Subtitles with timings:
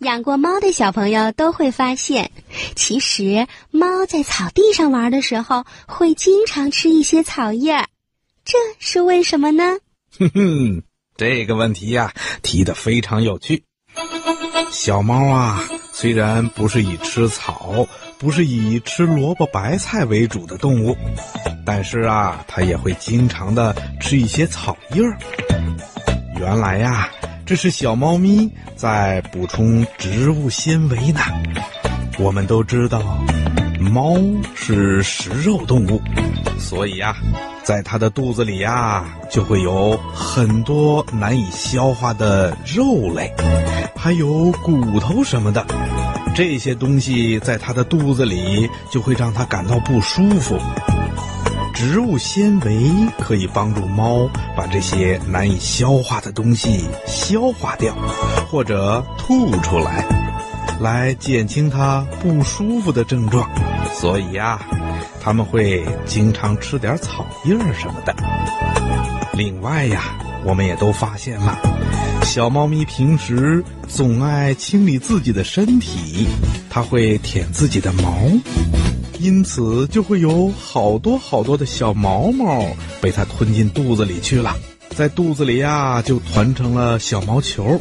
[0.00, 2.30] 养过猫的小朋友都会发现，
[2.74, 7.86] 其实猫在草地上玩的时候，会经常吃一些草叶儿，
[8.44, 9.78] 这是为什么呢？
[10.18, 10.82] 哼哼，
[11.16, 12.12] 这个问题呀，
[12.42, 13.64] 提的非常有趣。
[14.70, 15.64] 小猫啊，
[15.94, 17.88] 虽然不是以吃草、
[18.18, 20.94] 不是以吃萝卜白菜为主的动物，
[21.64, 25.18] 但是啊，它也会经常的吃一些草叶儿。
[26.38, 27.08] 原来呀。
[27.46, 31.20] 这是小猫咪在补充植物纤维呢。
[32.18, 33.00] 我们都知道，
[33.78, 34.16] 猫
[34.52, 36.02] 是食肉动物，
[36.58, 37.14] 所以呀，
[37.62, 43.32] 在它的肚子里呀，就会有很多难以消化的肉类，
[43.94, 45.64] 还有骨头什么的。
[46.34, 50.58] 这些东西在它的肚子里，就会让它感到不舒服。
[51.76, 54.26] 植物纤维可以帮助猫
[54.56, 57.94] 把这些难以消化的东西消化掉，
[58.50, 60.02] 或者吐出来，
[60.80, 63.46] 来减轻它不舒服的症状。
[63.92, 64.58] 所以呀，
[65.20, 68.16] 他们会经常吃点草叶什么的。
[69.34, 71.58] 另外呀，我们也都发现了，
[72.22, 76.26] 小猫咪平时总爱清理自己的身体，
[76.70, 78.14] 它会舔自己的毛。
[79.18, 82.66] 因此，就会有好多好多的小毛毛
[83.00, 84.54] 被它吞进肚子里去了，
[84.90, 87.80] 在肚子里呀，就团成了小毛球。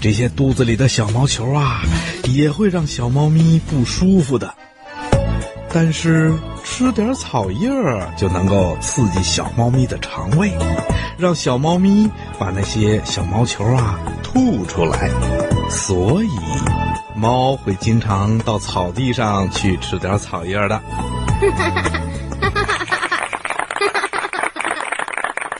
[0.00, 1.82] 这些肚子里的小毛球啊，
[2.28, 4.52] 也会让小猫咪不舒服的。
[5.74, 6.32] 但是，
[6.64, 10.52] 吃点草叶儿就能够刺激小猫咪的肠胃，
[11.16, 13.98] 让小猫咪把那些小毛球啊
[14.32, 15.08] 吐出来。
[15.70, 16.28] 所以。
[17.14, 20.80] 猫会经常到草地上去吃点草叶的。